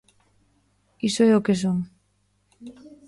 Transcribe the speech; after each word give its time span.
Iso 1.07 1.21
é 1.31 1.33
o 1.39 1.43
que 1.45 1.55
son. 1.61 1.77